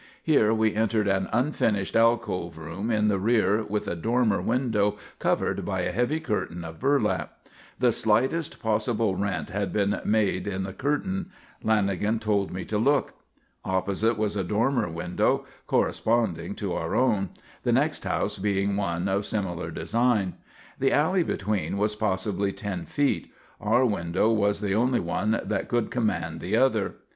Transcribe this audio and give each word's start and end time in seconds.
Here 0.23 0.51
we 0.51 0.73
entered 0.73 1.07
an 1.07 1.29
unfinished 1.31 1.95
alcove 1.95 2.57
room 2.57 2.89
in 2.89 3.07
the 3.07 3.19
rear 3.19 3.63
with 3.63 3.87
a 3.87 3.95
dormer 3.95 4.41
window 4.41 4.97
covered 5.19 5.63
by 5.63 5.81
a 5.81 5.91
heavy 5.91 6.19
curtain 6.19 6.65
of 6.65 6.79
burlap. 6.79 7.37
The 7.77 7.91
slightest 7.91 8.59
possible 8.59 9.15
rent 9.15 9.51
had 9.51 9.71
been 9.71 10.01
made 10.03 10.47
in 10.47 10.63
the 10.63 10.73
curtain. 10.73 11.29
Lanagan 11.63 12.19
told 12.19 12.51
me 12.51 12.65
to 12.65 12.79
look. 12.79 13.13
Opposite 13.63 14.17
was 14.17 14.35
a 14.35 14.43
dormer 14.43 14.89
window 14.89 15.45
corresponding 15.67 16.55
to 16.55 16.73
our 16.73 16.95
own, 16.95 17.29
the 17.61 17.71
next 17.71 18.03
house 18.03 18.39
being 18.39 18.75
one 18.75 19.07
of 19.07 19.23
similar 19.27 19.69
design. 19.69 20.33
The 20.79 20.91
alley 20.93 21.21
between 21.21 21.77
was 21.77 21.93
possibly 21.95 22.51
ten 22.51 22.85
feet. 22.87 23.31
Our 23.59 23.85
window 23.85 24.31
was 24.31 24.61
the 24.61 24.73
only 24.73 24.99
one 24.99 25.39
that 25.45 25.67
could 25.67 25.91
command 25.91 26.39
the 26.39 26.55
other. 26.57 26.95